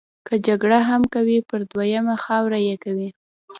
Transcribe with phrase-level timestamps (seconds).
[0.27, 3.09] که جګړه هم کوي پر دویمه خاوره یې کوي.